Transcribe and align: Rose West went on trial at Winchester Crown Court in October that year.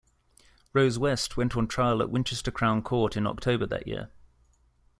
Rose 0.73 0.97
West 0.97 1.37
went 1.37 1.55
on 1.55 1.67
trial 1.67 2.01
at 2.01 2.09
Winchester 2.09 2.49
Crown 2.49 2.81
Court 2.81 3.15
in 3.15 3.27
October 3.27 3.67
that 3.67 3.85
year. 3.87 4.09